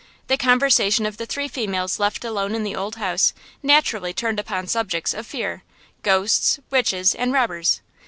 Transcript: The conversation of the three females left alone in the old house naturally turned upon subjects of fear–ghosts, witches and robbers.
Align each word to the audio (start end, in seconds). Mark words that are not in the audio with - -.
The 0.29 0.35
conversation 0.35 1.05
of 1.05 1.17
the 1.17 1.27
three 1.27 1.47
females 1.47 1.99
left 1.99 2.25
alone 2.25 2.55
in 2.55 2.63
the 2.63 2.75
old 2.75 2.95
house 2.95 3.35
naturally 3.61 4.13
turned 4.15 4.39
upon 4.39 4.65
subjects 4.65 5.13
of 5.13 5.27
fear–ghosts, 5.27 6.57
witches 6.71 7.13
and 7.13 7.31
robbers. 7.31 7.81